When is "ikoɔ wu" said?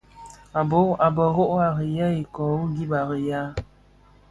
2.21-2.65